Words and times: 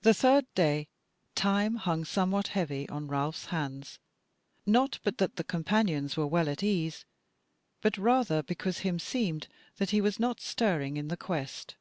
The 0.00 0.12
third 0.12 0.52
day 0.56 0.88
time 1.36 1.76
hung 1.76 2.04
somewhat 2.04 2.48
heavy 2.48 2.88
on 2.88 3.06
Ralph's 3.06 3.44
hands, 3.54 4.00
not 4.66 4.98
but 5.04 5.18
that 5.18 5.36
the 5.36 5.44
Companions 5.44 6.16
were 6.16 6.26
well 6.26 6.48
at 6.48 6.64
ease, 6.64 7.04
but 7.80 7.96
rather 7.96 8.42
because 8.42 8.78
himseemed 8.80 9.46
that 9.76 9.90
he 9.90 10.00
was 10.00 10.18
not 10.18 10.40
stirring 10.40 10.96
in 10.96 11.06
the 11.06 11.16
quest. 11.16 11.76